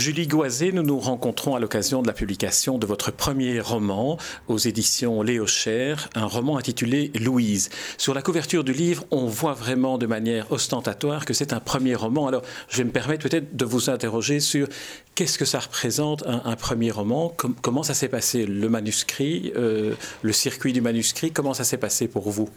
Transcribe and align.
Julie 0.00 0.26
Goisé, 0.26 0.72
nous 0.72 0.82
nous 0.82 0.98
rencontrons 0.98 1.54
à 1.54 1.60
l'occasion 1.60 2.00
de 2.00 2.06
la 2.06 2.14
publication 2.14 2.78
de 2.78 2.86
votre 2.86 3.10
premier 3.10 3.60
roman 3.60 4.16
aux 4.48 4.56
éditions 4.56 5.20
Léo 5.20 5.46
Cher, 5.46 6.08
un 6.14 6.24
roman 6.24 6.56
intitulé 6.56 7.12
Louise. 7.20 7.68
Sur 7.98 8.14
la 8.14 8.22
couverture 8.22 8.64
du 8.64 8.72
livre, 8.72 9.04
on 9.10 9.26
voit 9.26 9.52
vraiment 9.52 9.98
de 9.98 10.06
manière 10.06 10.50
ostentatoire 10.52 11.26
que 11.26 11.34
c'est 11.34 11.52
un 11.52 11.60
premier 11.60 11.94
roman. 11.94 12.28
Alors, 12.28 12.40
je 12.70 12.78
vais 12.78 12.84
me 12.84 12.92
permettre 12.92 13.28
peut-être 13.28 13.54
de 13.54 13.64
vous 13.66 13.90
interroger 13.90 14.40
sur 14.40 14.68
qu'est-ce 15.14 15.36
que 15.36 15.44
ça 15.44 15.58
représente 15.58 16.24
un, 16.26 16.56
premier 16.56 16.90
roman, 16.90 17.30
comment 17.60 17.82
ça 17.82 17.92
s'est 17.92 18.08
passé, 18.08 18.46
le 18.46 18.70
manuscrit, 18.70 19.52
euh, 19.54 19.92
le 20.22 20.32
circuit 20.32 20.72
du 20.72 20.80
manuscrit, 20.80 21.30
comment 21.30 21.52
ça 21.52 21.64
s'est 21.64 21.76
passé 21.76 22.08
pour 22.08 22.30
vous? 22.30 22.48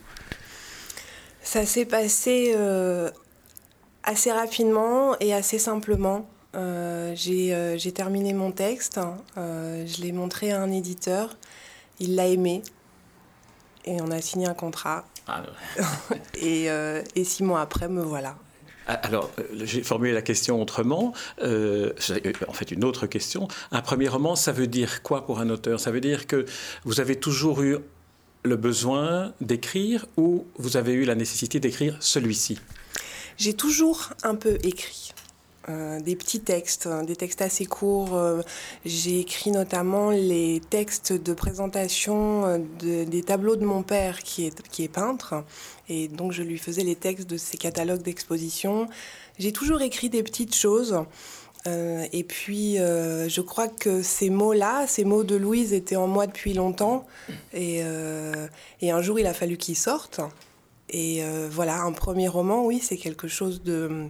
Ça 1.42 1.66
s'est 1.66 1.86
passé 1.86 2.54
euh, 2.56 3.12
assez 4.04 4.32
rapidement 4.32 5.20
et 5.20 5.34
assez 5.34 5.60
simplement. 5.60 6.26
Euh, 6.56 7.16
euh, 7.28 7.78
j'ai 7.78 7.92
terminé 7.92 8.34
mon 8.34 8.52
texte, 8.52 9.00
euh, 9.38 9.86
je 9.88 10.02
l'ai 10.02 10.12
montré 10.12 10.52
à 10.52 10.62
un 10.62 10.72
éditeur, 10.72 11.36
il 12.00 12.16
l'a 12.16 12.28
aimé 12.28 12.62
et 13.86 14.02
on 14.02 14.12
a 14.12 14.22
signé 14.22 14.48
un 14.48 14.54
contrat. 14.54 15.06
Ah, 15.28 15.44
et, 16.36 16.66
et, 17.16 17.24
six 17.24 17.44
mois 17.44 17.62
après, 17.62 17.88
me 17.88 18.02
voilà. 18.02 18.36
Ah, 18.88 18.94
alors, 18.96 19.32
j'ai 19.56 19.82
formulé 19.82 20.12
la 20.12 20.22
question 20.22 20.62
autrement. 20.62 21.14
en 21.42 22.54
fait, 22.54 22.72
une 22.72 22.84
autre 22.84 23.08
question. 23.08 23.48
Un 23.72 23.82
premier 23.82 24.10
roman, 24.10 24.36
ça 24.36 24.52
veut 24.52 24.68
dire 24.68 25.02
quoi 25.02 25.26
pour 25.26 25.40
un 25.40 25.50
auteur? 25.50 25.80
Ça 25.80 25.92
veut 25.92 26.02
dire 26.02 26.28
que 26.28 26.46
vous 26.84 27.00
avez 27.00 27.16
toujours 27.16 27.62
eu 27.62 27.78
le 28.44 28.56
besoin 28.58 29.34
d'écrire 29.40 30.06
ou 30.18 30.46
vous 30.58 30.76
avez 30.76 30.94
eu 30.94 31.06
la 31.06 31.16
nécessité 31.16 31.60
d'écrire 31.60 31.96
celui-ci? 32.02 32.60
J'ai 33.38 33.54
toujours 33.54 34.10
un 34.24 34.36
peu 34.36 34.58
écrit. 34.64 35.14
Euh, 35.70 36.02
des 36.02 36.18
petits 36.18 36.42
textes, 36.42 36.88
hein, 36.88 37.04
des 37.04 37.16
textes 37.16 37.42
assez 37.42 37.66
courts. 37.66 38.16
Euh, 38.16 38.42
j'ai 38.84 39.22
écrit 39.22 39.50
notamment 39.50 40.10
les 40.10 40.62
textes 40.70 41.14
de 41.14 41.34
présentation 41.34 42.46
euh, 42.46 43.06
des 43.06 43.24
tableaux 43.24 43.56
de 43.56 43.64
mon 43.64 43.82
père 43.82 44.20
qui 44.24 44.46
est, 44.46 44.62
qui 44.68 44.84
est 44.84 44.90
peintre. 44.90 45.46
Et 45.88 46.10
donc 46.10 46.34
je 46.34 46.44
lui 46.44 46.58
faisais 46.58 46.84
les 46.84 46.96
textes 46.96 47.30
de 47.30 47.38
ses 47.38 47.58
catalogues 47.58 48.02
d'exposition. 48.02 48.90
J'ai 49.40 49.54
toujours 49.54 49.82
écrit 49.82 50.10
des 50.10 50.24
petites 50.24 50.56
choses. 50.56 50.98
et 51.66 52.26
puis, 52.26 52.76
je 52.76 53.42
crois 53.42 53.68
que 53.68 54.02
ces 54.02 54.30
mots-là, 54.30 54.86
ces 54.86 55.06
mots 55.06 55.24
de 55.24 55.36
Louise 55.36 55.74
étaient 55.74 55.96
en 55.96 56.08
moi 56.08 56.28
depuis 56.28 56.54
longtemps. 56.54 57.06
Et, 57.54 57.82
et 58.82 58.92
un 58.92 59.02
jour, 59.02 59.20
il 59.20 59.26
a 59.26 59.34
fallu 59.34 59.58
qu'ils 59.58 59.78
sortent. 59.78 60.22
Et 60.90 61.24
voilà, 61.50 61.82
un 61.82 61.92
premier 61.92 62.28
roman, 62.28 62.66
oui, 62.66 62.80
c'est 62.82 62.98
quelque 62.98 63.28
chose 63.28 63.64
de 63.64 64.10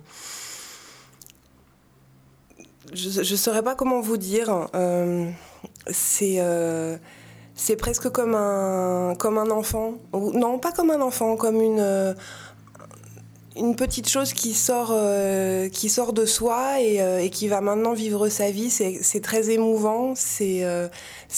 je 2.91 3.19
ne 3.19 3.37
saurais 3.37 3.63
pas 3.63 3.75
comment 3.75 4.01
vous 4.01 4.17
dire. 4.17 4.67
Euh, 4.75 5.29
c'est 5.87 6.35
euh, 6.39 6.97
c'est 7.55 7.75
presque 7.75 8.09
comme 8.09 8.35
un, 8.35 9.15
comme 9.17 9.37
un 9.37 9.49
enfant. 9.51 9.95
Non, 10.13 10.59
pas 10.59 10.71
comme 10.71 10.91
un 10.91 11.01
enfant, 11.01 11.35
comme 11.37 11.61
une, 11.61 11.79
euh, 11.79 12.13
petite 13.77 14.09
chose 14.09 14.33
qui 14.33 14.53
sort, 14.53 14.93
qui 15.71 15.89
sort 15.89 16.13
de 16.13 16.25
soi 16.25 16.81
et, 16.81 16.97
et, 17.23 17.29
qui 17.29 17.47
va 17.47 17.61
maintenant 17.61 17.93
vivre 17.93 18.27
sa 18.29 18.49
vie. 18.49 18.69
C'est 18.71 19.21
très 19.21 19.51
émouvant, 19.51 20.13
c'est 20.15 20.65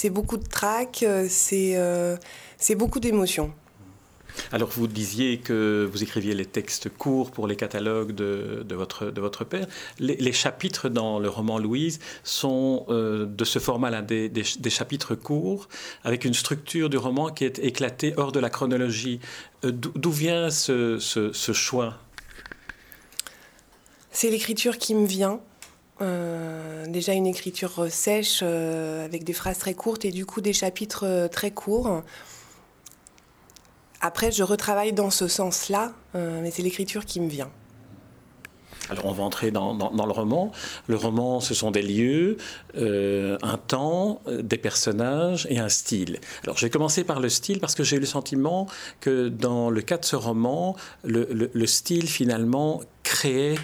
beaucoup 0.09 0.38
de 0.38 0.48
trac, 0.48 1.06
c'est 1.28 2.76
beaucoup 2.76 3.00
d'émotions. 3.02 3.52
Alors 4.52 4.69
vous 4.69 4.88
disiez 4.88 5.38
que 5.39 5.88
vous 5.91 6.03
écriviez 6.03 6.33
les 6.33 6.45
textes 6.45 6.90
courts 6.90 7.31
pour 7.31 7.47
les 7.47 7.56
catalogues 7.56 8.13
de, 8.13 8.66
votre, 8.72 9.06
de 9.07 9.22
votre 9.22 9.44
père. 9.44 9.68
Les, 10.00 10.31
chapitres 10.31 10.90
dans 10.90 11.19
le 11.19 11.29
roman 11.29 11.57
Louise 11.57 12.00
sont 12.23 12.85
euh, 12.90 13.25
de 13.25 13.45
ce 13.45 13.59
format-là, 13.59 14.01
des, 14.01 14.44
chapitres 14.69 15.16
courts, 15.16 15.68
avec 16.03 16.25
une 16.25 16.34
structure 16.34 16.90
du 16.90 16.97
roman 16.97 17.29
qui 17.29 17.45
est 17.45 17.59
éclatée 17.59 18.13
hors 18.18 18.31
de 18.31 18.40
la 18.40 18.50
chronologie. 18.50 19.19
Euh, 19.63 19.72
d'où 19.72 20.12
vient 20.12 20.50
ce, 20.50 21.00
choix? 21.53 21.95
C'est 24.12 24.29
l'écriture 24.29 24.78
qui 24.78 24.95
me 24.95 25.06
vient. 25.06 25.40
Euh, 26.01 26.85
déjà 26.88 27.13
une 27.13 27.25
écriture 27.25 27.88
sèche 27.90 28.44
avec 28.44 29.24
des 29.24 29.34
phrases 29.34 29.59
très 29.59 29.74
courtes 29.74 30.03
et 30.03 30.12
du 30.12 30.25
coup 30.25 30.41
des 30.41 30.53
chapitres 30.53 31.28
très 31.31 31.51
courts. 31.51 32.03
Après, 34.06 34.32
je 34.32 34.44
retravaille 34.44 34.94
dans 34.94 35.10
ce 35.10 35.28
sens-là, 35.28 35.92
euh, 36.14 36.40
mais 36.44 36.52
c'est 36.52 36.62
l'écriture 36.62 37.06
qui 37.06 37.20
me 37.20 37.28
vient. 37.28 37.50
Alors 38.92 39.08
on 39.08 39.14
va 39.14 39.24
entrer 39.24 39.50
dans, 39.50 39.74
le 39.74 40.12
roman. 40.12 40.52
Le 40.86 40.96
roman, 40.96 41.40
ce 41.40 41.56
sont 41.56 41.72
des 41.72 41.82
lieux, 41.82 42.38
euh, 42.78 43.36
un 43.42 43.58
temps, 43.58 44.22
euh, 44.28 44.44
des 44.44 44.60
personnages 44.60 45.48
et 45.50 45.58
un 45.58 45.70
style. 45.70 46.20
Alors 46.44 46.56
je 46.56 46.68
vais 46.68 46.70
commencer 46.70 47.04
par 47.04 47.20
le 47.20 47.30
style 47.30 47.60
parce 47.60 47.74
que 47.74 47.84
j'ai 47.84 47.96
eu 47.96 48.00
le 48.00 48.06
sentiment 48.06 48.68
que 49.00 49.28
dans 49.28 49.72
le 49.72 49.82
cas 49.82 49.98
de 49.98 50.06
ce 50.06 50.16
roman, 50.16 50.76
le, 51.04 51.66
style 51.66 52.08
finalement 52.08 52.82
créait 53.02 53.56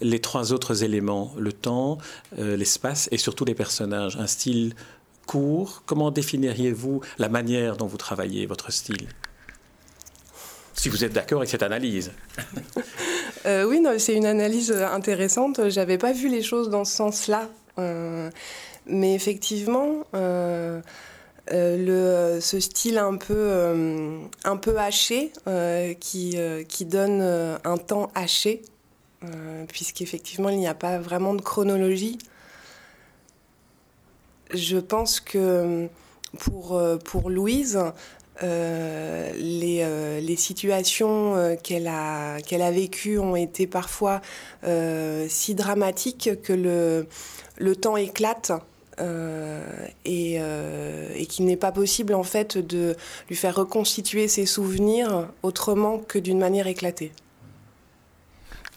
les 0.00 0.20
trois 0.20 0.54
autres 0.54 0.84
éléments, 0.84 1.34
le 1.36 1.52
temps, 1.52 1.98
l'espace 2.38 3.10
et 3.12 3.18
surtout 3.18 3.44
les 3.44 3.54
personnages. 3.54 4.16
Un 4.16 4.26
style 4.26 4.74
court, 5.26 5.82
comment 5.84 6.10
définiriez-vous 6.10 7.02
la 7.18 7.28
manière 7.28 7.76
dont 7.76 7.86
vous 7.86 7.98
travaillez 7.98 8.46
votre 8.46 8.72
style? 8.72 9.06
Si 10.74 10.88
vous 10.88 11.04
êtes 11.04 11.12
d'accord 11.12 11.38
avec 11.38 11.50
cette 11.50 11.62
analyse. 11.62 12.12
Euh, 13.44 13.64
oui, 13.64 13.84
c'est 13.98 14.14
une 14.14 14.26
analyse 14.26 14.70
intéressante. 14.70 15.68
J'avais 15.68 15.98
pas 15.98 16.12
vu 16.12 16.28
les 16.28 16.42
choses 16.42 16.70
dans 16.70 16.84
ce 16.84 16.94
sens-là. 16.94 17.48
Euh, 17.76 18.30
mais 18.86 19.16
effectivement, 19.16 20.04
euh, 20.14 20.80
le, 21.50 22.38
ce 22.40 22.60
style 22.60 22.98
un 22.98 23.16
peu, 23.16 24.22
un 24.44 24.56
peu 24.56 24.78
haché, 24.78 25.32
qui, 25.98 26.36
qui 26.68 26.84
donne 26.84 27.20
un 27.64 27.76
temps 27.78 28.12
haché, 28.14 28.62
puisqu'effectivement, 29.66 30.50
il 30.50 30.58
n'y 30.58 30.68
a 30.68 30.74
pas 30.74 30.98
vraiment 30.98 31.34
de 31.34 31.42
chronologie. 31.42 32.18
Je 34.54 34.78
pense 34.78 35.18
que 35.18 35.88
pour, 36.38 36.80
pour 37.04 37.28
Louise, 37.28 37.80
euh, 38.42 39.30
les, 39.36 39.80
euh, 39.82 40.20
les, 40.20 40.36
situations 40.36 41.36
euh, 41.36 41.54
qu'elle 41.54 41.86
a, 41.86 42.38
vécues 42.70 43.18
ont 43.18 43.36
été 43.36 43.66
parfois 43.66 44.20
si 45.28 45.54
dramatiques 45.54 46.30
que 46.42 46.52
le, 46.52 47.06
le 47.58 47.76
temps 47.76 47.96
éclate. 47.96 48.52
et, 50.04 50.34
et 50.34 51.26
qu'il 51.26 51.44
n'est 51.46 51.56
pas 51.56 51.72
possible 51.72 52.14
en 52.14 52.22
fait 52.22 52.58
de 52.58 52.94
lui 53.28 53.36
faire 53.36 53.56
reconstituer 53.56 54.28
ses 54.28 54.46
souvenirs 54.46 55.28
autrement 55.42 55.98
que 55.98 56.18
d'une 56.18 56.38
manière 56.38 56.66
éclatée. 56.66 57.12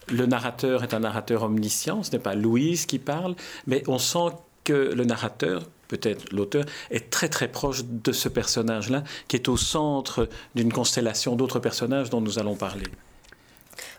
Le 0.08 0.26
narrateur 0.26 0.84
est 0.84 0.94
un 0.94 1.00
narrateur 1.00 1.44
omniscient, 1.44 2.04
ce 2.04 2.12
n'est 2.12 2.20
pas 2.20 2.36
Louise 2.36 2.86
qui 2.86 3.00
parle, 3.00 3.36
mais 3.68 3.84
on 3.88 3.98
sent 3.98 4.34
que 4.64 4.74
le 4.74 5.04
narrateur 5.04 5.64
peut-être 5.88 6.32
l'auteur, 6.32 6.66
est 6.92 7.10
très 7.10 7.30
très 7.30 7.48
proche 7.48 7.84
de 7.86 8.12
ce 8.12 8.30
personnage-là, 8.30 9.04
qui 9.28 9.36
est 9.36 9.48
au 9.48 9.58
centre 9.58 10.30
d'une 10.56 10.72
constellation 10.72 11.36
d'autres 11.36 11.60
personnages 11.60 12.10
dont 12.10 12.22
nous 12.22 12.40
allons 12.40 12.56
parler. 12.56 12.86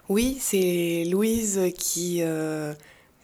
Oui, 0.08 0.38
c'est 0.40 1.04
Louise 1.10 1.60
qui, 1.76 2.22
euh, 2.22 2.74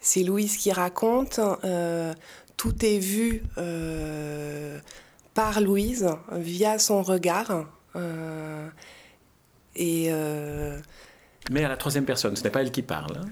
c'est 0.01 0.23
Louise 0.23 0.57
qui 0.57 0.71
raconte. 0.71 1.39
Euh, 1.63 2.13
tout 2.57 2.85
est 2.85 2.99
vu 2.99 3.43
euh, 3.57 4.79
par 5.33 5.61
Louise 5.61 6.07
via 6.33 6.79
son 6.79 7.01
regard. 7.01 7.65
et 9.75 10.11
mais 11.51 11.65
à 11.65 11.67
la 11.67 11.75
troisième 11.75 12.05
personne, 12.05 12.37
ce 12.37 12.43
n'est 12.43 12.49
pas 12.49 12.61
elle 12.61 12.71
qui 12.71 12.83
parle. 12.83 13.17
Hein. 13.17 13.29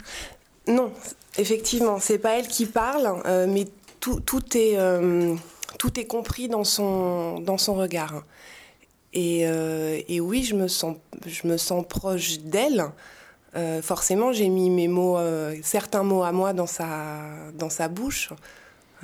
Non, 0.68 0.92
effectivement, 1.38 1.98
c'est 1.98 2.18
pas 2.18 2.38
elle 2.38 2.48
qui 2.48 2.66
parle, 2.66 3.22
mais 3.48 3.68
tout, 4.02 4.58
est, 4.58 4.78
euh, 4.78 5.36
tout 5.78 6.00
est 6.00 6.06
compris 6.06 6.50
dans 6.50 6.64
son, 6.64 7.40
dans 7.40 7.58
son 7.58 7.76
regard. 7.76 8.24
Et, 9.14 9.42
euh, 9.46 10.02
et, 10.08 10.20
oui, 10.20 10.44
je 10.44 10.56
me 10.56 10.68
sens, 10.68 10.98
je 11.26 11.48
me 11.48 11.58
sens 11.58 11.86
proche 11.88 12.40
d'elle. 12.40 12.86
Euh, 13.56 13.82
forcément, 13.82 14.32
j'ai 14.32 14.50
mis 14.50 14.70
mes 14.70 14.88
mots, 14.88 15.18
certains 15.62 16.04
mots 16.04 16.24
à 16.24 16.32
moi 16.32 16.54
dans 16.54 16.68
sa, 16.68 17.52
dans 17.54 17.70
sa 17.70 17.88
bouche. 17.88 18.30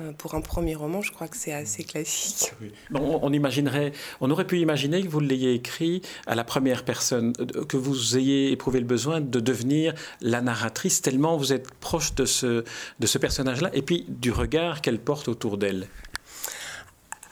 Euh, 0.00 0.12
pour 0.12 0.34
un 0.34 0.40
premier 0.40 0.74
roman, 0.74 1.02
je 1.02 1.12
crois 1.12 1.28
que 1.28 1.36
c'est 1.36 1.52
assez 1.52 1.82
classique. 1.82 2.52
on, 2.94 3.32
imaginerait, 3.32 3.92
on 4.20 4.30
aurait 4.30 4.46
pu 4.46 4.58
imaginer 4.58 5.02
que 5.02 5.08
vous 5.08 5.20
l'ayez 5.20 5.54
écrit 5.54 6.02
à 6.26 6.34
la 6.34 6.44
première 6.44 6.84
personne, 6.84 7.32
euh, 7.40 7.64
que 7.64 7.76
vous 7.76 8.16
ayez 8.16 8.52
éprouvé 8.52 8.80
le 8.80 8.86
besoin 8.86 9.20
de 9.20 9.40
devenir 9.40 9.94
la 10.20 10.40
narratrice, 10.40 11.02
tellement 11.02 11.36
vous 11.36 11.52
êtes 11.52 11.72
proche 11.74 12.14
de 12.14 12.24
ce, 12.24 12.64
de 12.98 13.06
ce 13.06 13.18
personnage-là, 13.18 13.70
et 13.72 13.82
puis 13.82 14.06
du 14.08 14.30
regard 14.30 14.82
qu'elle 14.82 15.00
porte 15.00 15.28
autour 15.28 15.58
d'elle. 15.58 15.88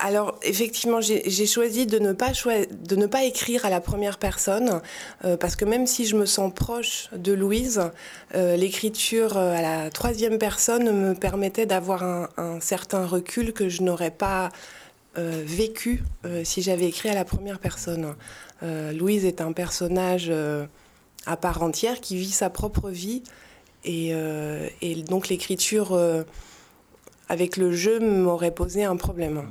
Alors 0.06 0.38
effectivement, 0.43 1.00
j'ai 1.00 1.47
choisi 1.47 1.85
de 1.85 1.99
ne, 1.99 3.06
pas 3.06 3.25
écrire 3.25 3.67
à 3.67 3.70
la 3.70 3.81
première 3.81 4.19
personne, 4.19 4.81
euh, 5.25 5.37
parce 5.37 5.56
que 5.56 5.64
même 5.64 5.88
si 5.88 6.06
je 6.06 6.14
me 6.14 6.26
sens 6.26 6.55
proche 6.55 7.08
de 7.12 7.32
Louise, 7.32 7.91
euh, 8.37 8.55
l'écriture 8.55 9.37
euh, 9.37 9.53
à 9.53 9.62
la 9.62 9.91
troisième 9.91 10.38
personne 10.38 10.93
me 10.93 11.14
permettait 11.14 11.67
d'avoir 11.67 12.05
un, 12.05 12.61
certain 12.61 13.05
recul 13.05 13.53
que 13.53 13.69
je 13.69 13.82
n'aurais 13.82 14.12
pas 14.12 14.50
vécu 15.17 16.05
si 16.44 16.61
j'avais 16.61 16.88
écrit 16.88 17.08
à 17.08 17.14
la 17.14 17.25
première 17.25 17.58
personne. 17.58 18.14
Louise 18.62 19.25
est 19.25 19.41
un 19.41 19.53
personnage 19.53 20.31
à 21.25 21.37
part 21.38 21.62
entière 21.62 22.03
qui 22.03 22.17
vit 22.17 22.31
sa 22.31 22.50
propre 22.50 22.91
vie, 22.91 23.23
et 23.85 24.12
donc 25.08 25.29
l'écriture 25.29 25.99
avec 27.31 27.56
le 27.56 27.73
jeu 27.73 27.99
m'aurait 27.99 28.50
posé 28.50 28.85
un 28.85 28.97
problème. 28.97 29.47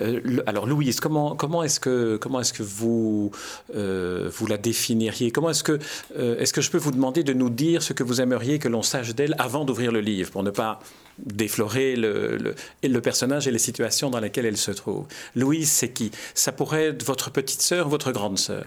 Euh, 0.00 0.42
alors 0.46 0.66
Louise, 0.66 1.00
comment, 1.00 1.36
comment 1.36 1.62
est-ce 1.62 1.80
que, 1.80 2.16
comment 2.16 2.40
est 2.40 2.52
que 2.52 2.62
vous, 2.62 3.30
euh, 3.74 4.30
vous 4.32 4.46
la 4.46 4.56
définiriez? 4.56 5.30
Comment 5.30 5.50
est-ce 5.50 5.64
que, 5.64 5.78
euh, 6.18 6.38
est-ce 6.38 6.52
que 6.52 6.60
je 6.60 6.70
peux 6.70 6.78
vous 6.78 6.90
demander 6.90 7.22
de 7.22 7.32
nous 7.32 7.50
dire 7.50 7.82
ce 7.82 7.92
que 7.92 8.02
vous 8.02 8.20
aimeriez 8.20 8.58
que 8.58 8.68
l'on 8.68 8.82
sache 8.82 9.14
d'elle 9.14 9.34
avant 9.38 9.64
d'ouvrir 9.64 9.92
le 9.92 10.00
livre, 10.00 10.30
pour 10.30 10.42
ne 10.42 10.50
pas 10.50 10.80
déflorer 11.18 11.96
le, 11.96 12.54
le, 12.82 13.00
personnage 13.00 13.46
et 13.46 13.50
les 13.50 13.58
situations 13.58 14.10
dans 14.10 14.20
lesquelles 14.20 14.46
elle 14.46 14.56
se 14.56 14.70
trouve? 14.70 15.06
Louise, 15.34 15.70
c'est 15.70 15.90
qui? 15.90 16.10
Ça 16.34 16.52
pourrait 16.52 16.86
être 16.86 17.04
votre 17.04 17.30
petite 17.30 17.62
sœur, 17.62 17.88
votre 17.88 18.12
grande 18.12 18.38
sœur? 18.38 18.64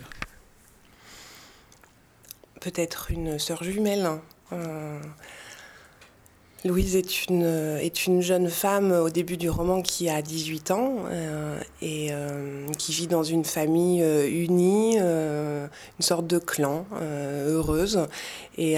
Peut-être 2.60 3.12
une 3.12 3.40
sœur 3.40 3.64
jumelle. 3.64 4.06
Hein. 4.52 5.02
Louise 6.66 6.96
est 6.96 7.26
une, 7.26 7.44
est 7.44 8.08
une 8.08 8.22
jeune 8.22 8.50
femme 8.50 8.94
au 8.94 9.10
début 9.10 9.36
du 9.36 9.50
roman 9.50 9.82
qui 9.82 10.10
a 10.10 10.22
18 10.22 10.72
ans 10.72 10.96
euh, 11.12 11.60
et 11.82 12.08
euh, 12.12 12.66
qui 12.78 12.94
vit 12.94 13.08
dans 13.08 13.24
une 13.24 13.44
famille 13.44 14.02
euh, 14.02 14.26
unie, 14.26 14.98
une 14.98 15.70
sorte 16.00 16.26
de 16.26 16.40
clan 16.40 16.86
heureuse. 17.02 18.08
Et 18.58 18.76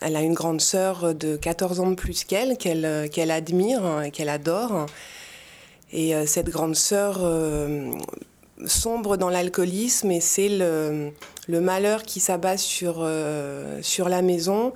elle 0.00 0.16
a 0.16 0.22
une 0.22 0.34
grande 0.34 0.60
sœur 0.60 1.14
de 1.14 1.36
14 1.36 1.78
ans 1.78 1.90
de 1.90 1.94
plus 1.94 2.24
qu'elle, 2.24 2.56
qu'elle 2.58 3.08
qu'elle 3.10 3.30
admire 3.30 4.02
et 4.02 4.10
qu'elle 4.10 4.28
adore. 4.28 4.86
Et 5.92 6.14
cette 6.26 6.50
grande 6.50 6.74
sœur 6.74 7.20
sombre 8.66 9.16
dans 9.16 9.28
l'alcoolisme 9.28 10.10
et 10.10 10.20
c'est 10.20 10.48
le, 10.48 11.12
le, 11.46 11.60
malheur 11.60 12.02
qui 12.02 12.18
s'abat 12.18 12.56
sur, 12.56 13.08
sur 13.82 14.08
la 14.08 14.22
maison 14.22 14.72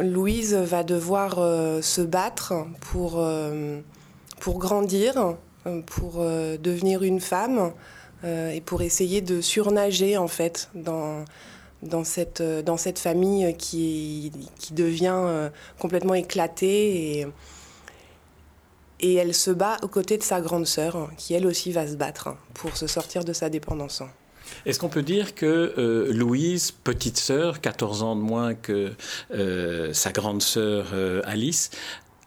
Louise 0.00 0.54
va 0.54 0.82
devoir 0.82 1.38
euh, 1.38 1.82
se 1.82 2.00
battre 2.00 2.54
pour, 2.80 3.14
euh, 3.18 3.80
pour 4.40 4.58
grandir, 4.58 5.36
euh, 5.66 5.82
pour 5.82 6.18
devenir 6.18 7.02
une 7.02 7.20
femme 7.20 7.72
et 8.24 8.60
pour 8.60 8.82
essayer 8.82 9.20
de 9.20 9.40
surnager 9.40 10.16
en 10.16 10.26
fait 10.26 10.70
dans, 10.74 11.24
dans, 11.84 12.02
cette, 12.02 12.42
dans 12.42 12.76
cette 12.76 12.98
famille 12.98 13.56
qui, 13.56 14.32
qui 14.58 14.72
devient 14.72 15.50
complètement 15.78 16.14
éclatée 16.14 17.20
et, 17.20 17.26
et 18.98 19.14
elle 19.14 19.34
se 19.34 19.52
bat 19.52 19.76
aux 19.82 19.88
côtés 19.88 20.18
de 20.18 20.24
sa 20.24 20.40
grande 20.40 20.66
sœur 20.66 21.08
qui 21.16 21.34
elle 21.34 21.46
aussi 21.46 21.70
va 21.70 21.86
se 21.86 21.94
battre 21.94 22.30
pour 22.54 22.76
se 22.76 22.88
sortir 22.88 23.22
de 23.22 23.32
sa 23.32 23.50
dépendance. 23.50 24.02
Est-ce 24.66 24.78
qu'on 24.78 24.88
peut 24.88 25.02
dire 25.02 25.34
que 25.34 25.74
euh, 25.78 26.12
Louise, 26.12 26.70
petite 26.70 27.18
sœur, 27.18 27.60
14 27.60 28.02
ans 28.02 28.16
de 28.16 28.20
moins 28.20 28.54
que 28.54 28.92
euh, 29.32 29.92
sa 29.92 30.12
grande 30.12 30.42
sœur 30.42 30.88
euh, 30.92 31.22
Alice, 31.24 31.70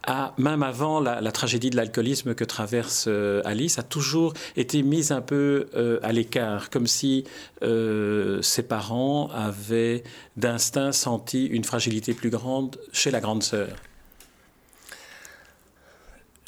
a, 0.03 0.33
même 0.37 0.63
avant 0.63 0.99
la, 0.99 1.31
tragédie 1.31 1.69
de 1.69 1.75
l'alcoolisme 1.75 2.33
que 2.33 2.43
traverse 2.43 3.07
Alice, 3.45 3.77
a 3.77 3.83
toujours 3.83 4.33
été 4.55 4.81
mise 4.81 5.11
un 5.11 5.21
peu 5.21 5.67
à 6.01 6.11
l'écart, 6.11 6.71
comme 6.71 6.87
si 6.87 7.23
ses 7.61 8.63
parents 8.63 9.29
avaient 9.29 10.03
d'instinct 10.37 10.91
senti 10.91 11.45
une 11.45 11.63
fragilité 11.63 12.15
plus 12.15 12.31
grande 12.31 12.77
chez 12.91 13.11
la 13.11 13.19
grande 13.19 13.43
sœur? 13.43 13.69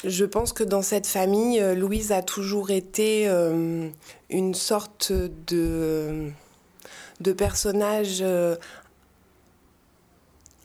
Je 0.02 0.24
pense 0.24 0.52
que 0.52 0.64
dans 0.64 0.82
cette 0.82 1.06
famille, 1.06 1.60
euh, 1.60 1.74
Louise 1.74 2.12
a 2.12 2.22
toujours 2.22 2.70
été 2.70 3.28
euh, 3.28 3.88
une 4.28 4.54
sorte 4.54 5.12
de, 5.12 6.30
de 7.20 7.32
personnage 7.32 8.18
euh, 8.20 8.56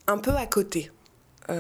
un 0.08 0.18
peu 0.18 0.32
à 0.32 0.46
côté. 0.46 0.92
on 1.48 1.54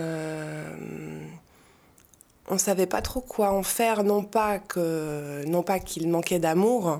ne 2.53 2.57
savait 2.57 2.87
pas 2.87 3.01
trop 3.01 3.21
quoi 3.21 3.51
en 3.51 3.63
faire, 3.63 4.03
non 4.03 4.23
pas 4.23 4.59
non 4.75 5.63
pas 5.63 5.79
qu'il 5.79 6.09
manquait 6.09 6.39
d'amour, 6.39 6.99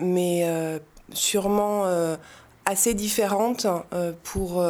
mais 0.00 0.80
sûrement 1.12 1.84
assez 2.64 2.94
différente 2.94 3.66
pour, 4.22 4.64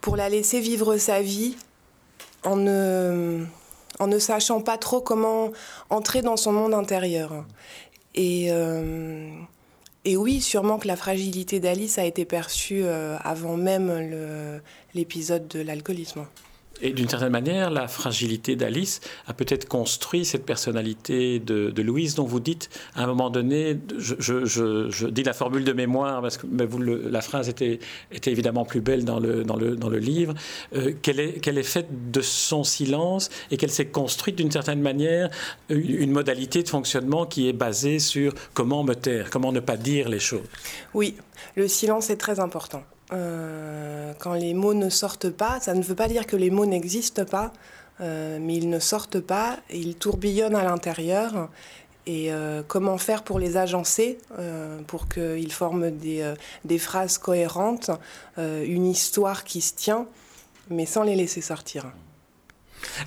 pour 0.00 0.16
la 0.16 0.28
laisser 0.28 0.60
vivre 0.60 0.98
sa 0.98 1.22
vie 1.22 1.56
en 2.44 2.56
ne, 2.56 3.44
en 3.98 4.06
ne 4.06 4.18
sachant 4.18 4.60
pas 4.60 4.78
trop 4.78 5.00
comment 5.00 5.50
entrer 5.90 6.22
dans 6.22 6.36
son 6.36 6.52
monde 6.52 6.74
intérieur. 6.74 7.44
Et, 8.14 8.48
euh, 8.50 9.30
et 10.04 10.16
oui, 10.16 10.40
sûrement 10.40 10.78
que 10.78 10.88
la 10.88 10.96
fragilité 10.96 11.60
d'Alice 11.60 11.98
a 11.98 12.04
été 12.04 12.24
perçue 12.24 12.82
euh, 12.84 13.16
avant 13.22 13.56
même 13.56 14.60
l'épisode 14.94 15.48
de 15.48 15.60
l'alcoolisme. 15.60 16.26
Et 16.80 16.92
d'une 16.92 17.08
certaine 17.08 17.32
manière, 17.32 17.70
la 17.70 17.88
fragilité 17.88 18.56
d'Alice 18.56 19.00
a 19.26 19.34
peut-être 19.34 19.66
construit 19.66 20.24
cette 20.24 20.46
personnalité 20.46 21.38
de, 21.38 21.82
Louise 21.82 22.14
dont 22.14 22.24
vous 22.24 22.40
dites 22.40 22.68
à 22.94 23.04
un 23.04 23.06
moment 23.06 23.30
donné, 23.30 23.78
je, 23.98 25.06
dis 25.08 25.22
la 25.22 25.32
formule 25.32 25.64
de 25.64 25.72
mémoire 25.72 26.20
parce 26.20 26.36
que 26.36 26.46
vous, 26.46 26.78
la 26.78 27.20
phrase 27.22 27.48
était, 27.48 27.78
était, 28.12 28.30
évidemment 28.30 28.64
plus 28.64 28.80
belle 28.80 29.04
dans 29.04 29.20
le, 29.20 29.44
dans 29.44 29.56
le, 29.56 29.76
dans 29.76 29.88
le 29.88 29.98
livre, 29.98 30.34
euh, 30.74 30.92
qu'elle 31.00 31.20
est, 31.20 31.40
qu'elle 31.40 31.56
est 31.56 31.62
faite 31.62 32.10
de 32.10 32.20
son 32.20 32.64
silence 32.64 33.30
et 33.50 33.56
qu'elle 33.56 33.70
s'est 33.70 33.86
construite 33.86 34.36
d'une 34.36 34.50
certaine 34.50 34.82
manière 34.82 35.30
une 35.70 36.10
modalité 36.10 36.62
de 36.62 36.68
fonctionnement 36.68 37.26
qui 37.26 37.48
est 37.48 37.52
basée 37.52 37.98
sur 37.98 38.34
comment 38.54 38.84
me 38.84 38.94
taire, 38.94 39.30
comment 39.30 39.52
ne 39.52 39.60
pas 39.60 39.76
dire 39.76 40.08
les 40.08 40.18
choses? 40.18 40.46
Oui, 40.94 41.16
le 41.56 41.68
silence 41.68 42.10
est 42.10 42.16
très 42.16 42.40
important. 42.40 42.82
Euh, 43.12 44.12
quand 44.18 44.34
les 44.34 44.54
mots 44.54 44.74
ne 44.74 44.88
sortent 44.88 45.30
pas, 45.30 45.60
ça 45.60 45.74
ne 45.74 45.82
veut 45.82 45.94
pas 45.94 46.08
dire 46.08 46.26
que 46.26 46.36
les 46.36 46.50
mots 46.50 46.66
n'existent 46.66 47.24
pas, 47.24 47.52
euh, 48.00 48.38
mais 48.40 48.56
ils 48.56 48.68
ne 48.68 48.78
sortent 48.78 49.20
pas, 49.20 49.58
ils 49.70 49.96
tourbillonnent 49.96 50.56
à 50.56 50.64
l'intérieur. 50.64 51.48
Et 52.06 52.32
euh, 52.32 52.62
comment 52.66 52.96
faire 52.96 53.22
pour 53.22 53.38
les 53.38 53.58
agencer, 53.58 54.18
pour 54.86 55.08
qu'ils 55.08 55.52
forment 55.52 55.90
des, 55.90 56.34
des, 56.64 56.78
phrases 56.78 57.18
cohérentes, 57.18 57.90
une 58.38 58.86
histoire 58.86 59.44
qui 59.44 59.60
se 59.60 59.74
tient, 59.74 60.06
mais 60.70 60.86
sans 60.86 61.02
les 61.02 61.16
laisser 61.16 61.42
sortir? 61.42 61.92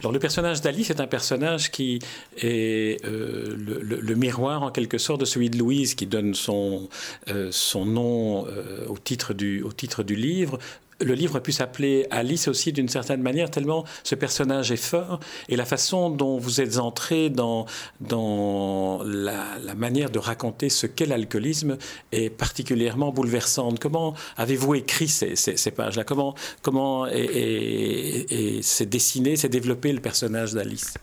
Le 0.04 0.20
personnage 0.20 0.62
d'Alice 0.62 0.90
est 0.90 1.00
un 1.00 1.08
personnage 1.08 1.72
qui 1.72 2.00
est 2.38 3.04
euh, 3.06 3.56
le, 3.58 4.16
miroir 4.16 4.64
en 4.64 4.72
quelque 4.72 4.98
sorte 4.98 5.22
de 5.22 5.26
celui 5.26 5.50
de 5.50 5.58
Louise 5.58 5.96
qui 5.96 6.06
donne 6.06 6.34
son, 6.34 6.90
euh, 7.30 7.52
nom 7.86 8.46
euh, 8.48 8.86
au 8.88 8.98
titre 8.98 9.34
du 9.34 10.16
livre 10.16 10.60
le 11.04 11.14
livre 11.14 11.38
a 11.38 11.40
pu 11.40 11.52
s'appeler 11.52 12.08
Alice 12.12 12.48
aussi 12.48 12.72
d'une 12.72 12.90
certaine 12.90 13.22
manière, 13.22 13.50
tellement 13.50 13.86
ce 14.04 14.16
personnage 14.16 14.72
est 14.72 14.78
fort, 14.78 15.20
et 15.50 15.56
la 15.56 15.66
façon 15.66 16.10
dont 16.10 16.38
vous 16.38 16.62
êtes 16.62 16.78
entré 16.78 17.30
dans, 17.30 17.66
dans 18.00 19.02
la, 19.04 19.76
manière 19.76 20.10
de 20.10 20.20
raconter 20.20 20.70
ce 20.70 20.88
qu'est 20.88 21.06
l'alcoolisme 21.06 21.78
est 22.12 22.30
particulièrement 22.30 23.12
bouleversante. 23.12 23.80
Comment 23.80 24.14
avez-vous 24.38 24.76
écrit 24.76 25.08
ces, 25.08 25.72
pages-là? 25.72 26.04
Comment, 26.04 26.36
comment 26.62 27.06
s'est 27.08 28.86
dessiné, 28.86 29.36
s'est 29.36 29.50
développé 29.50 29.92
le 29.92 30.02
personnage 30.02 30.54
d'Alice? 30.54 30.94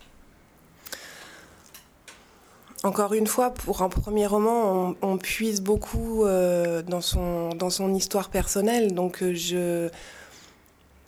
Encore 2.85 3.13
une 3.13 3.27
fois, 3.27 3.51
pour 3.51 3.83
un 3.83 3.89
premier 3.89 4.27
roman, 4.27 4.95
on, 5.03 5.19
puise 5.19 5.61
beaucoup 5.61 6.25
euh, 6.25 6.83
dans, 6.83 7.01
son, 7.01 7.51
dans 7.51 7.71
son 7.71 7.93
histoire 7.95 8.31
personnelle. 8.31 8.95
Donc 8.95 9.23
euh, 9.23 9.35
je, 9.35 9.89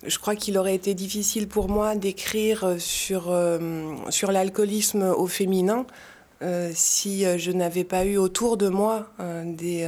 je 0.04 0.18
crois 0.18 0.34
qu'il 0.34 0.58
aurait 0.58 0.74
été 0.74 0.94
difficile 0.94 1.46
pour 1.46 1.68
moi 1.68 1.94
d'écrire 1.94 2.74
sur, 2.78 3.30
euh, 3.30 3.94
sur 4.08 4.32
l'alcoolisme 4.32 5.14
au 5.16 5.26
féminin 5.26 5.86
si 6.72 7.26
je 7.38 7.52
n'avais 7.52 7.84
pas 7.84 8.06
eu 8.06 8.16
autour 8.16 8.56
de 8.56 8.68
moi 8.68 9.10
des, 9.44 9.86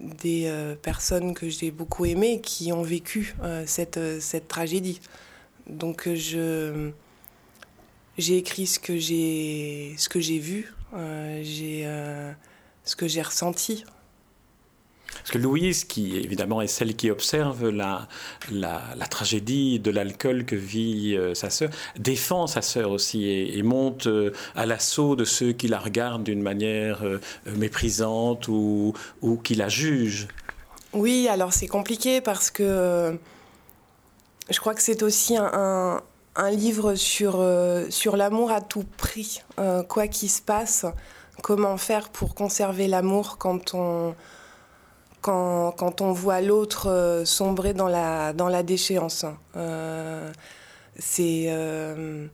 des 0.00 0.74
personnes 0.80 1.34
que 1.34 1.46
j'ai 1.50 1.70
beaucoup 1.70 2.06
aimées 2.06 2.40
qui 2.40 2.72
ont 2.72 2.80
vécu 2.80 3.36
cette, 3.66 4.00
cette 4.22 4.48
tragédie. 4.48 4.98
Donc 5.66 6.08
je 6.14 6.90
j'ai 8.18 8.36
écrit 8.36 8.66
ce 8.66 8.78
que 8.78 8.96
j'ai 8.96 9.94
ce 9.96 10.08
que 10.08 10.20
j'ai 10.20 10.38
vu, 10.38 10.72
euh, 10.94 11.40
j'ai 11.42 11.82
euh, 11.86 12.32
ce 12.84 12.96
que 12.96 13.08
j'ai 13.08 13.22
ressenti. 13.22 13.84
Parce 15.20 15.32
que 15.32 15.38
Louise, 15.38 15.84
qui 15.84 16.16
évidemment 16.16 16.62
est 16.62 16.66
celle 16.66 16.94
qui 16.96 17.10
observe 17.10 17.68
la, 17.68 18.08
la, 18.50 19.06
tragédie 19.10 19.78
de 19.80 19.90
l'alcool 19.90 20.44
que 20.44 20.56
vit 20.56 21.14
euh, 21.16 21.34
sa 21.34 21.50
sœur, 21.50 21.70
défend 21.98 22.46
sa 22.46 22.62
sœur 22.62 22.90
aussi 22.90 23.28
et, 23.28 23.62
monte 23.62 24.06
euh, 24.06 24.32
à 24.54 24.66
l'assaut 24.66 25.16
de 25.16 25.24
ceux 25.24 25.52
qui 25.52 25.68
la 25.68 25.78
regardent 25.78 26.22
d'une 26.22 26.42
manière 26.42 27.02
euh, 27.04 27.20
méprisante 27.46 28.48
ou, 28.48 28.94
ou 29.20 29.36
qui 29.36 29.54
la 29.54 29.68
jugent. 29.68 30.28
Oui, 30.92 31.28
alors 31.28 31.52
c'est 31.52 31.68
compliqué 31.68 32.20
parce 32.20 32.50
que 32.50 33.18
je 34.48 34.58
crois 34.58 34.74
que 34.74 34.82
c'est 34.82 35.02
aussi 35.02 35.36
un, 35.36 35.50
un, 35.52 36.02
livre 36.50 36.94
sur, 36.94 37.44
sur 37.90 38.16
l'amour 38.16 38.50
à 38.50 38.60
tout 38.60 38.84
prix, 38.96 39.42
quoi 39.88 40.08
qu'il 40.08 40.30
se 40.30 40.40
passe, 40.40 40.86
comment 41.42 41.76
faire 41.76 42.08
pour 42.08 42.34
conserver 42.34 42.86
l'amour 42.86 43.36
quand 43.38 43.74
on 43.74 44.14
quand, 45.20 45.72
quand 45.72 46.00
on 46.00 46.12
voit 46.12 46.40
l'autre 46.40 46.88
euh, 46.88 47.24
sombrer 47.24 47.74
dans 47.74 47.88
la, 47.88 48.32
dans 48.32 48.48
la 48.48 48.62
déchéance. 48.62 49.26
Euh, 49.56 50.30
c'est. 50.98 51.46
Euh, 51.48 52.26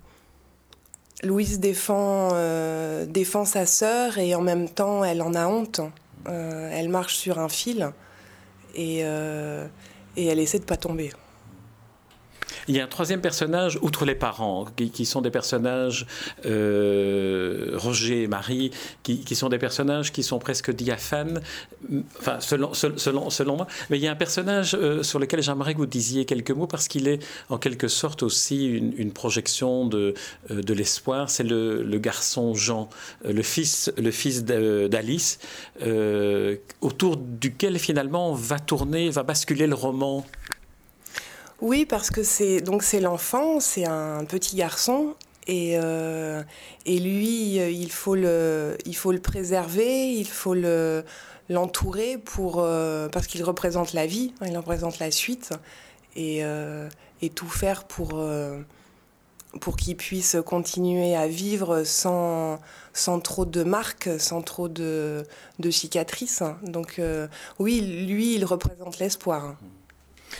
Louise 1.23 1.61
défend, 1.61 2.29
défend 3.07 3.47
sa 3.47 3.65
sœur 3.65 4.19
et 4.19 4.35
en 4.35 4.43
même 4.43 4.69
temps 4.69 5.03
elle 5.03 5.23
en 5.23 5.33
a 5.33 5.47
honte. 5.47 5.81
elle 6.27 6.91
marche 6.91 7.17
sur 7.17 7.39
un 7.39 7.49
fil 7.49 7.91
et, 8.75 8.99
et 8.99 10.27
elle 10.27 10.39
essaie 10.39 10.59
de 10.59 10.65
pas 10.65 10.77
tomber. 10.77 11.11
Il 12.69 12.75
y 12.75 12.81
a 12.81 12.85
un 12.85 12.89
troisième 12.89 13.21
personnage, 13.21 13.79
outre 13.83 14.05
les 14.05 14.15
parents, 14.15 14.67
qui, 14.77 15.07
sont 15.07 15.21
des 15.21 15.31
personnages, 15.31 16.07
euh, 16.47 17.71
Roger 17.75 18.23
et 18.23 18.27
Marie, 18.27 18.71
qui, 19.03 19.37
sont 19.37 19.49
des 19.49 19.59
personnages 19.59 20.13
qui 20.13 20.23
sont 20.23 20.39
presque 20.39 20.73
diaphanes, 20.73 21.41
enfin, 22.19 22.41
selon, 22.41 22.75
selon, 22.75 23.31
selon 23.31 23.57
moi. 23.57 23.67
Mais 23.91 23.99
il 23.99 24.03
y 24.03 24.09
a 24.09 24.13
un 24.13 24.17
personnage 24.17 24.75
euh, 24.75 25.03
sur 25.03 25.19
lequel 25.19 25.43
j'aimerais 25.43 25.75
que 25.75 25.79
vous 25.79 25.87
disiez 25.87 26.25
quelques 26.25 26.51
mots, 26.51 26.67
parce 26.67 26.89
qu'il 26.89 27.07
est 27.07 27.25
en 27.51 27.59
quelque 27.59 27.89
sorte 27.89 28.23
aussi 28.23 28.67
une, 28.67 29.13
projection 29.13 29.87
de, 29.87 30.15
euh, 30.51 30.63
de 30.63 30.75
l'espoir. 30.75 31.31
C'est 31.31 31.45
le, 31.45 31.99
garçon 31.99 32.55
Jean, 32.55 32.91
le 33.25 33.43
fils, 33.43 33.93
le 33.97 34.11
fils 34.11 34.45
d'Alice, 34.45 35.39
autour 36.81 37.17
duquel 37.17 37.79
finalement 37.79 38.33
va 38.33 38.59
tourner, 38.59 39.09
va 39.09 39.23
basculer 39.23 39.67
le 39.67 39.75
roman. 39.75 40.27
Oui, 41.63 41.87
parce 41.87 42.11
que 42.11 42.23
c'est 42.23 42.61
donc 42.61 42.83
c'est 42.83 43.01
l'enfant, 43.01 43.61
c'est 43.61 43.87
un 43.87 44.25
petit 44.27 44.57
garçon 44.57 45.15
et, 45.47 45.79
euh, 45.83 46.43
et 46.85 46.99
lui, 46.99 47.57
il 47.57 47.91
faut 47.91 48.15
le, 48.15 48.77
il 48.85 48.95
faut 48.95 49.13
le 49.13 49.21
préserver, 49.21 50.13
il 50.13 50.29
faut 50.29 50.55
le 50.55 51.05
l'entourer 51.49 52.19
pour 52.19 52.57
euh, 52.59 53.09
parce 53.09 53.27
qu'il 53.27 53.43
représente 53.45 53.93
la 53.95 54.07
vie, 54.07 54.35
hein, 54.41 54.47
il 54.51 54.57
représente 54.57 54.99
la 54.99 55.11
suite 55.11 55.53
et, 56.17 56.45
euh, 56.45 56.89
et 57.23 57.31
tout 57.31 57.49
faire 57.49 57.85
pour 57.85 58.23
pour 59.61 59.77
qu'il 59.77 59.97
puisse 59.97 60.37
continuer 60.45 61.17
à 61.17 61.27
vivre 61.29 61.85
sans, 61.85 62.61
sans 62.93 63.21
trop 63.21 63.47
de 63.47 63.63
marques, 63.63 64.11
sans 64.19 64.43
trop 64.43 64.69
de, 64.69 65.25
de 65.59 65.71
cicatrices. 65.71 66.43
Donc 66.63 67.01
oui, 67.59 67.81
lui, 68.07 68.35
il 68.35 68.45
représente 68.45 68.99
l'espoir. 68.99 69.57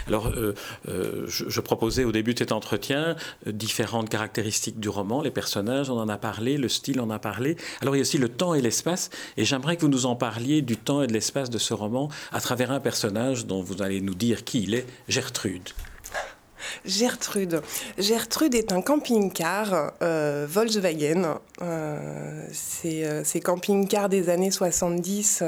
Alors, 0.07 0.29
euh, 0.29 0.55
euh, 0.89 1.27
je, 1.29 1.61
proposais 1.61 2.05
au 2.05 2.13
début 2.13 2.35
de 2.35 2.39
cet 2.39 2.53
entretien 2.53 3.17
euh, 3.47 3.53
différentes 3.53 4.09
caractéristiques 4.09 4.79
du 4.79 4.89
roman, 4.89 5.23
les 5.23 5.31
personnages, 5.31 5.91
on 5.91 5.99
en 5.99 6.09
a 6.09 6.17
parlé, 6.17 6.59
le 6.59 6.69
style, 6.69 7.01
on 7.01 7.05
en 7.05 7.11
a 7.11 7.19
parlé. 7.19 7.57
Alors, 7.81 7.97
il 7.97 7.99
y 7.99 8.01
a 8.01 8.03
aussi 8.03 8.19
le 8.19 8.29
temps 8.29 8.55
et 8.55 8.61
l'espace, 8.61 9.11
et 9.37 9.45
j'aimerais 9.45 9.77
que 9.77 9.83
vous 9.83 9.89
nous 9.89 10.07
en 10.07 10.17
parliez 10.17 10.63
du 10.63 10.77
temps 10.77 11.03
et 11.03 11.07
de 11.07 11.13
l'espace 11.13 11.51
de 11.51 11.59
ce 11.59 11.75
roman 11.75 12.09
à 12.33 12.41
travers 12.41 12.71
un 12.71 12.81
personnage 12.81 13.47
dont 13.47 13.63
vous 13.63 13.83
allez 13.83 14.01
nous 14.01 14.15
dire 14.15 14.45
qui 14.45 14.63
il 14.63 14.75
est, 14.75 14.87
Gertrude. 15.09 15.71
Gertrude. 16.85 17.63
Gertrude 17.99 18.55
est 18.55 18.73
un 18.73 18.83
camping-car 18.83 19.93
euh, 20.03 20.47
Volkswagen. 20.49 21.39
Euh, 21.63 22.47
c'est 22.53 23.05
euh, 23.05 23.25
ces 23.25 23.41
camping-cars 23.41 24.09
des 24.09 24.29
années 24.29 24.51
70 24.51 25.43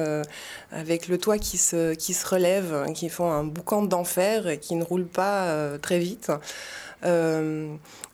avec 0.73 1.09
le 1.09 1.19
toit 1.19 1.39
qui 1.39 1.59
se, 1.59 1.95
qui 1.95 2.15
se 2.15 2.27
relève, 2.27 2.87
qui 2.95 3.09
font 3.09 3.31
un 3.31 3.45
boucan 3.45 3.83
d'enfer 3.83 4.49
et 4.49 4.59
qui 4.59 4.75
ne 4.75 4.85
roulent 4.85 5.07
pas 5.07 5.79
très 5.79 5.99
vite. 5.99 6.31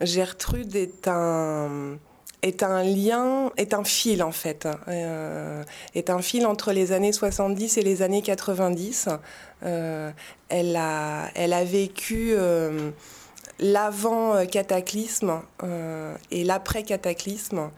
Gertrude 0.00 0.76
est 0.76 1.08
un 1.08 1.98
est 2.44 2.62
un 2.62 2.82
lien, 2.82 3.50
est 3.56 3.72
un 3.72 3.84
fil 3.84 4.22
en 4.22 4.30
fait, 4.30 4.68
euh, 4.88 5.64
est 5.94 6.10
un 6.10 6.20
fil 6.20 6.44
entre 6.46 6.72
les 6.72 6.92
années 6.92 7.12
70 7.12 7.78
et 7.78 7.82
les 7.82 8.02
années 8.02 8.20
90. 8.20 9.08
Euh, 9.62 10.10
elle, 10.50 10.76
a, 10.76 11.30
elle 11.34 11.54
a 11.54 11.64
vécu 11.64 12.34
euh, 12.34 12.90
l'avant-cataclysme 13.58 15.40
et 16.30 16.44
l'après-cataclysme. 16.44 17.70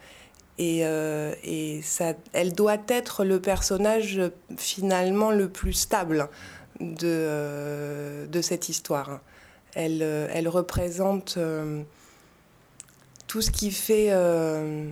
Et, 0.59 0.81
et 0.81 1.83
ça, 1.83 2.15
elle 2.33 2.55
doit 2.55 2.79
être 2.89 3.25
le 3.25 3.41
personnage 3.41 4.21
finalement 4.57 5.31
le 5.31 5.51
plus 5.51 5.75
stable 5.75 6.29
de, 6.81 8.27
de 8.27 8.41
cette 8.41 8.71
histoire. 8.71 9.21
Elle, 9.75 10.01
elle 10.03 10.49
représente 10.49 11.39
tout 13.27 13.43
ce 13.43 13.51
qui 13.51 13.71
fait 13.71 14.09
euh, 14.11 14.91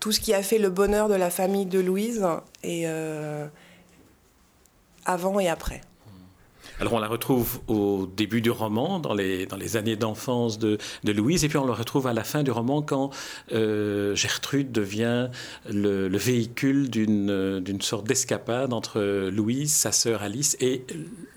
tout 0.00 0.12
ce 0.12 0.20
qui 0.20 0.34
a 0.34 0.42
fait 0.42 0.58
le 0.58 0.70
bonheur 0.70 1.08
de 1.08 1.14
la 1.14 1.30
famille 1.30 1.66
de 1.66 1.78
Louise 1.78 2.26
et 2.62 2.82
euh, 2.86 3.46
avant 5.04 5.38
et 5.38 5.48
après. 5.48 5.80
Alors 6.80 6.94
on 6.94 6.98
la 6.98 7.06
retrouve 7.06 7.60
au 7.68 8.08
début 8.16 8.40
du 8.40 8.50
roman, 8.50 8.98
dans 8.98 9.14
les, 9.14 9.46
dans 9.46 9.56
les 9.56 9.76
années 9.76 9.94
d'enfance 9.94 10.58
de, 10.58 10.78
de, 11.04 11.12
Louise, 11.12 11.44
et 11.44 11.48
puis 11.48 11.58
on 11.58 11.66
la 11.66 11.74
retrouve 11.74 12.08
à 12.08 12.12
la 12.12 12.24
fin 12.24 12.42
du 12.42 12.50
roman 12.50 12.82
quand 12.82 13.10
euh, 13.52 14.16
Gertrude 14.16 14.72
devient 14.72 15.28
le, 15.70 16.08
véhicule 16.16 16.90
d'une 16.90 17.80
sorte 17.80 18.06
d'escapade 18.06 18.72
entre 18.72 19.28
Louise, 19.28 19.72
sa 19.72 19.92
sœur 19.92 20.22
Alice, 20.22 20.56
et 20.60 20.84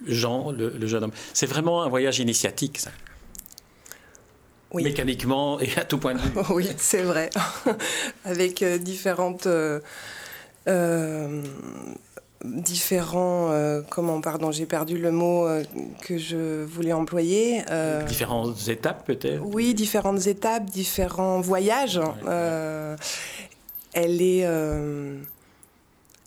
Jean, 0.07 0.51
le, 0.51 0.69
le 0.69 0.87
jeune 0.87 1.03
homme. 1.03 1.13
C'est 1.33 1.45
vraiment 1.45 1.83
un 1.83 1.89
voyage 1.89 2.19
initiatique, 2.19 2.79
ça 2.79 2.89
mécaniquement 4.83 5.59
et 5.59 5.69
à 5.77 5.83
tout 5.83 5.97
point 5.97 6.13
de 6.13 6.19
vue. 6.19 6.31
oui, 6.51 6.69
c'est 6.77 7.03
vrai. 7.03 7.29
Avec 8.25 8.61
euh, 8.61 8.77
différentes. 8.77 9.47
Euh, 9.47 9.79
euh, 10.67 11.41
différents, 12.43 13.49
comment, 13.89 14.21
pardon, 14.21 14.51
j'ai 14.51 14.67
perdu 14.67 14.99
le 14.99 15.11
mot 15.11 15.47
que 16.01 16.19
je 16.19 16.63
voulais 16.63 16.93
employer. 16.93 17.63
différentes 18.07 18.67
étapes 18.67 19.03
peut-être? 19.07 19.41
Oui, 19.43 19.73
différentes 19.73 20.27
étapes, 20.27 20.65
différents 20.65 21.41
voyages. 21.41 21.99
elle 23.93 24.21
est, 24.21 24.45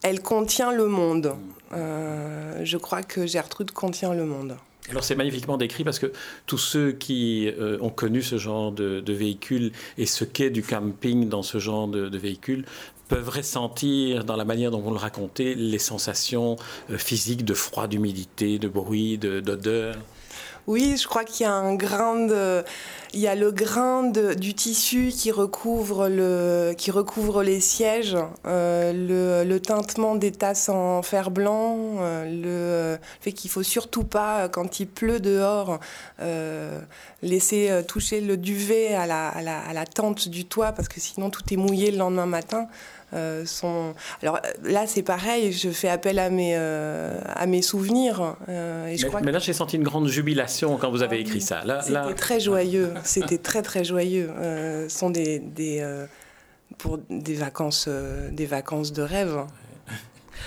elle 0.02 0.20
contient 0.20 0.72
le 0.72 0.86
monde. 0.86 1.36
Je 1.70 2.76
crois 2.78 3.02
que 3.04 3.24
Gertrude 3.24 3.70
contient 3.70 4.12
le 4.12 4.24
monde. 4.24 4.56
Alors 4.90 5.04
c'est 5.04 5.16
magnifiquement 5.16 5.58
décrit 5.58 5.84
parce 5.84 5.98
que 5.98 6.12
tous 6.46 6.58
ceux 6.58 6.92
qui 6.92 7.48
euh, 7.48 7.78
ont 7.80 7.90
connu 7.90 8.22
ce 8.22 8.38
genre 8.38 8.72
de, 8.72 9.02
véhicule 9.06 9.72
et 9.98 10.06
ce 10.06 10.24
qu'est 10.24 10.50
du 10.50 10.62
camping 10.62 11.28
dans 11.28 11.42
ce 11.42 11.58
genre 11.58 11.88
de, 11.88 12.16
véhicule 12.16 12.64
peuvent 13.08 13.28
ressentir 13.28 14.24
dans 14.24 14.36
la 14.36 14.44
manière 14.44 14.70
dont 14.70 14.80
vous 14.80 14.90
le 14.90 14.98
racontez 14.98 15.54
les 15.54 15.78
sensations 15.78 16.56
euh, 16.90 16.98
physiques 16.98 17.44
de 17.44 17.54
froid, 17.54 17.86
d'humidité, 17.86 18.58
de 18.58 18.68
bruit, 18.68 19.18
d'odeur. 19.18 19.96
Oui, 20.68 20.98
je 21.00 21.08
crois 21.08 21.24
qu'il 21.24 21.46
y 21.46 21.48
a 21.48 21.54
un 21.54 21.74
grain 21.76 22.26
de, 22.26 22.62
il 23.14 23.20
y 23.20 23.26
a 23.26 23.34
le 23.34 23.50
grain 23.50 24.02
du 24.02 24.52
tissu 24.52 25.08
qui 25.16 25.30
recouvre 25.30 26.10
le, 26.10 26.74
qui 26.76 26.90
recouvre 26.90 27.42
les 27.42 27.58
sièges, 27.58 28.18
euh, 28.46 29.44
le, 29.44 29.60
tintement 29.60 30.14
des 30.14 30.30
tasses 30.30 30.68
en 30.68 31.00
fer 31.00 31.30
blanc, 31.30 31.96
euh, 32.00 32.92
le 32.92 32.98
fait 33.22 33.32
qu'il 33.32 33.50
faut 33.50 33.62
surtout 33.62 34.04
pas, 34.04 34.50
quand 34.50 34.78
il 34.78 34.88
pleut 34.88 35.20
dehors, 35.20 35.80
euh, 36.20 36.78
laisser 37.22 37.70
toucher 37.88 38.20
le 38.20 38.36
duvet 38.36 38.94
à 38.94 39.06
la, 39.06 39.28
à 39.28 39.38
à 39.38 39.72
la 39.72 39.86
tente 39.86 40.28
du 40.28 40.44
toit 40.44 40.72
parce 40.72 40.88
que 40.88 41.00
sinon 41.00 41.30
tout 41.30 41.42
est 41.50 41.56
mouillé 41.56 41.90
le 41.90 41.96
lendemain 41.96 42.26
matin. 42.26 42.68
Euh, 43.14 43.46
sont... 43.46 43.94
Alors 44.22 44.36
euh, 44.36 44.70
là, 44.70 44.86
c'est 44.86 45.02
pareil, 45.02 45.52
je 45.52 45.70
fais 45.70 45.88
appel 45.88 46.18
à 46.18 46.28
mes, 46.28 46.54
euh, 46.56 47.18
à 47.26 47.46
mes 47.46 47.62
souvenirs. 47.62 48.36
et 48.48 48.96
je 48.96 49.02
mais, 49.02 49.08
crois 49.08 49.20
mais, 49.22 49.32
là, 49.32 49.38
j'ai 49.38 49.52
senti 49.52 49.76
une 49.76 49.82
grande 49.82 50.08
jubilation 50.08 50.76
quand 50.76 50.90
vous 50.90 51.02
avez 51.02 51.20
écrit 51.20 51.40
ça. 51.40 51.64
Là, 51.64 51.80
C'était 51.82 52.14
très 52.14 52.40
joyeux, 52.40 52.92
c'était 53.04 53.38
très 53.38 53.62
très 53.62 53.84
joyeux. 53.84 54.30
ce 54.38 54.86
sont 54.88 55.10
des, 55.10 55.38
des 55.38 55.86
pour 56.76 56.98
des 57.10 57.34
vacances, 57.34 57.88
des 58.32 58.46
vacances 58.46 58.92
de 58.92 59.02
rêve. 59.02 59.44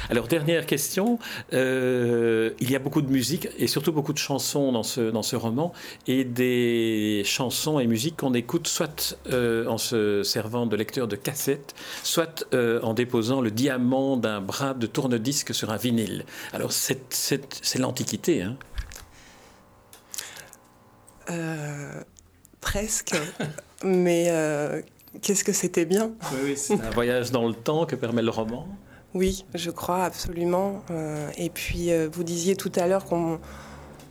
Alors, 0.09 0.27
dernière 0.27 0.65
question. 0.65 1.19
Euh, 1.53 2.51
il 2.59 2.71
y 2.71 2.75
a 2.75 2.79
beaucoup 2.79 3.01
de 3.01 3.11
musique 3.11 3.47
et 3.57 3.67
surtout 3.67 3.91
beaucoup 3.91 4.13
de 4.13 4.17
chansons 4.17 4.71
dans 4.71 4.83
ce, 4.83 5.11
dans 5.11 5.23
ce 5.23 5.35
roman 5.35 5.73
et 6.07 6.23
des 6.23 7.23
chansons 7.25 7.79
et 7.79 7.87
musiques 7.87 8.17
qu'on 8.17 8.33
écoute 8.33 8.67
soit 8.67 9.17
euh, 9.31 9.65
en 9.67 9.77
se 9.77 10.23
servant 10.23 10.65
de 10.65 10.75
lecteur 10.75 11.07
de 11.07 11.15
cassette, 11.15 11.75
soit 12.03 12.45
euh, 12.53 12.81
en 12.81 12.93
déposant 12.93 13.41
le 13.41 13.51
diamant 13.51 14.17
d'un 14.17 14.41
bras 14.41 14.73
de 14.73 14.87
tourne-disque 14.87 15.53
sur 15.53 15.71
un 15.71 15.77
vinyle. 15.77 16.25
Alors, 16.53 16.71
c'est 16.71 17.79
l'Antiquité. 17.79 18.43
Hein 18.43 18.57
presque. 22.59 23.15
Mais 23.83 24.29
qu'est-ce 25.21 25.43
que 25.43 25.53
c'était 25.53 25.85
bien? 25.85 26.11
Oui, 26.43 26.57
C'est 26.57 26.73
un 26.73 26.89
voyage 26.89 27.31
dans 27.31 27.47
le 27.47 27.53
temps 27.53 27.85
que 27.85 27.95
permet 27.95 28.21
le 28.21 28.29
roman. 28.29 28.67
Oui, 29.13 29.43
je 29.53 29.71
crois 29.71 30.05
absolument. 30.05 30.83
Euh, 30.89 31.29
et 31.37 31.49
puis, 31.49 31.91
euh, 31.91 32.07
vous 32.11 32.23
disiez 32.23 32.55
tout 32.55 32.71
à 32.75 32.87
l'heure 32.87 33.03
qu'on 33.05 33.39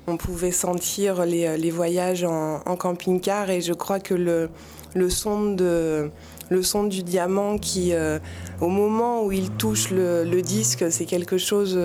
on 0.06 0.16
pouvait 0.18 0.52
sentir 0.52 1.24
les, 1.24 1.46
euh, 1.46 1.70
voyages 1.72 2.24
en, 2.24 2.76
camping-car, 2.76 3.48
et 3.48 3.62
je 3.62 3.72
crois 3.72 3.98
que 3.98 4.14
le 4.14 5.10
son 5.10 5.54
du 6.84 7.02
diamant 7.02 7.56
qui, 7.56 7.92
au 8.60 8.68
moment 8.68 9.24
où 9.24 9.32
il 9.32 9.50
touche 9.52 9.90
le, 9.90 10.40
disque, 10.42 10.84
c'est 10.90 11.06
quelque 11.06 11.38
chose. 11.38 11.78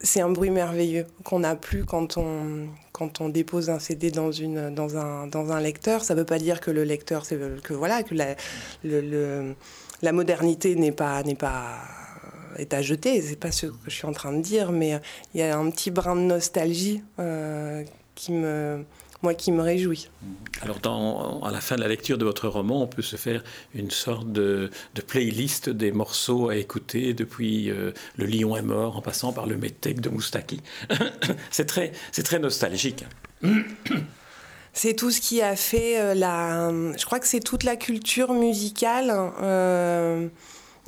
c'est 0.00 0.20
un 0.20 0.30
bruit 0.30 0.50
merveilleux 0.50 1.06
qu'on 1.24 1.40
n'a 1.40 1.56
plus 1.56 1.84
quand 1.84 2.18
on, 2.18 2.68
quand 3.00 3.22
on 3.22 3.30
dépose 3.30 3.70
un 3.70 3.78
CD 3.78 4.10
dans, 4.10 4.30
une, 4.30 4.74
dans, 4.74 4.98
un, 4.98 5.26
dans 5.26 5.52
un 5.52 5.60
lecteur. 5.60 6.04
Ça 6.04 6.12
ne 6.14 6.18
veut 6.20 6.26
pas 6.26 6.38
dire 6.38 6.60
que 6.60 6.70
le 6.70 6.84
lecteur, 6.84 7.26
que 7.26 7.72
voilà, 7.72 8.02
que 8.02 8.14
la, 8.14 8.36
la 10.02 10.12
modernité 10.12 10.76
n'est 10.76 10.92
pas, 10.92 11.22
n'est 11.22 11.34
pas 11.34 11.78
est 12.58 12.74
à 12.74 12.82
jeter, 12.82 13.22
c'est 13.22 13.40
pas 13.40 13.52
ce 13.52 13.66
que 13.66 13.72
je 13.86 13.90
suis 13.90 14.06
en 14.06 14.12
train 14.12 14.32
de 14.34 14.42
dire, 14.42 14.70
mais 14.70 15.00
il 15.32 15.40
y 15.40 15.42
a 15.42 15.56
un 15.56 15.70
petit 15.70 15.90
brin 15.90 16.14
de 16.14 16.20
nostalgie 16.20 17.02
euh, 17.18 17.84
qui 18.14 18.32
me, 18.32 18.84
moi, 19.22 19.34
qui 19.34 19.52
me 19.52 19.62
réjouit. 19.62 20.08
Alors, 20.62 20.78
dans, 20.80 21.42
à 21.42 21.50
la 21.50 21.60
fin 21.60 21.76
de 21.76 21.80
la 21.80 21.88
lecture 21.88 22.18
de 22.18 22.24
votre 22.24 22.48
roman, 22.48 22.82
on 22.82 22.86
peut 22.86 23.02
se 23.02 23.16
faire 23.16 23.42
une 23.74 23.90
sorte 23.90 24.32
de, 24.32 24.70
playlist 25.06 25.68
des 25.70 25.92
morceaux 25.92 26.48
à 26.48 26.56
écouter 26.56 27.14
depuis 27.14 27.70
euh, 27.70 27.92
Le 28.16 28.26
Lion 28.26 28.56
est 28.56 28.62
mort, 28.62 28.96
en 28.96 29.02
passant 29.02 29.32
par 29.32 29.46
le 29.46 29.56
métèque 29.56 30.00
de 30.00 30.08
Moustaki. 30.08 30.60
c'est 31.50 31.66
très, 31.66 31.92
c'est 32.12 32.22
très 32.22 32.38
nostalgique. 32.38 33.04
c'est 34.72 34.94
tout 34.94 35.10
ce 35.10 35.20
qui 35.20 35.42
a 35.42 35.56
fait 35.56 36.00
euh, 36.00 36.14
la. 36.14 36.70
Je 36.96 37.04
crois 37.04 37.18
que 37.18 37.26
c'est 37.26 37.40
toute 37.40 37.64
la 37.64 37.76
culture 37.76 38.32
musicale 38.32 39.12
euh, 39.42 40.28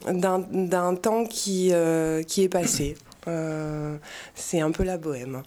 d'un 0.06 0.94
temps 0.94 1.24
qui, 1.24 1.70
euh, 1.72 2.22
qui 2.22 2.42
est 2.42 2.48
passé. 2.48 2.96
Euh, 3.28 3.96
c'est 4.34 4.60
un 4.60 4.72
peu 4.72 4.82
la 4.82 4.98
bohème. 4.98 5.42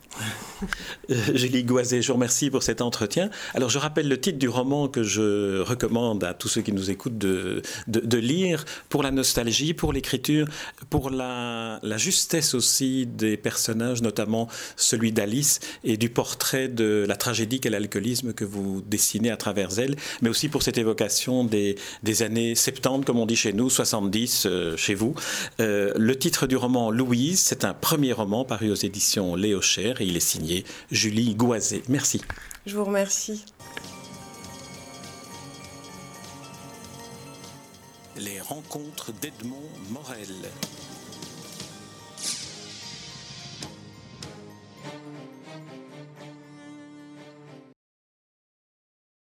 Euh, 1.09 1.15
Julie 1.33 1.63
Goisé, 1.63 2.01
je 2.01 2.07
vous 2.07 2.13
remercie 2.13 2.49
pour 2.49 2.63
cet 2.63 2.81
entretien. 2.81 3.29
Alors, 3.53 3.69
je 3.69 3.77
rappelle 3.79 4.07
le 4.07 4.19
titre 4.19 4.39
du 4.39 4.47
roman 4.47 4.87
que 4.87 5.03
je 5.03 5.59
recommande 5.59 6.23
à 6.23 6.33
tous 6.33 6.47
ceux 6.47 6.61
qui 6.61 6.71
nous 6.71 6.89
écoutent 6.89 7.17
de, 7.17 7.61
de, 7.87 8.17
lire 8.17 8.63
pour 8.87 9.03
la 9.03 9.11
nostalgie, 9.11 9.73
pour 9.73 9.91
l'écriture, 9.91 10.47
pour 10.89 11.09
la, 11.09 11.79
la, 11.83 11.97
justesse 11.97 12.53
aussi 12.53 13.05
des 13.05 13.35
personnages, 13.35 14.01
notamment 14.01 14.47
celui 14.77 15.11
d'Alice 15.11 15.59
et 15.83 15.97
du 15.97 16.09
portrait 16.09 16.69
de 16.69 17.05
la 17.07 17.17
tragédie 17.17 17.59
qu'est 17.59 17.69
l'alcoolisme 17.69 18.33
que 18.33 18.45
vous 18.45 18.81
dessinez 18.81 19.31
à 19.31 19.37
travers 19.37 19.79
elle, 19.79 19.97
mais 20.21 20.29
aussi 20.29 20.47
pour 20.47 20.63
cette 20.63 20.77
évocation 20.77 21.43
des, 21.43 21.75
des 22.03 22.23
années 22.23 22.55
70, 22.55 23.05
comme 23.05 23.19
on 23.19 23.25
dit 23.25 23.35
chez 23.35 23.51
nous, 23.51 23.69
70 23.69 24.45
euh, 24.45 24.77
chez 24.77 24.95
vous. 24.95 25.13
le 25.59 26.13
titre 26.13 26.47
du 26.47 26.55
roman 26.55 26.89
Louise, 26.89 27.41
c'est 27.41 27.64
un 27.65 27.73
premier 27.73 28.13
roman 28.13 28.45
paru 28.45 28.71
aux 28.71 28.75
éditions 28.75 29.35
Léo 29.35 29.61
Cher 29.61 29.99
et 29.99 30.05
il 30.05 30.15
est 30.15 30.19
signé 30.19 30.63
Julie 30.91 31.35
Goisé. 31.35 31.83
Merci. 31.89 32.21
Je 32.65 32.77
vous 32.77 32.85
remercie. 32.85 33.43
Les 38.17 38.39
rencontres 38.39 39.11
d'Edmond 39.13 39.69
Morel. 39.89 40.27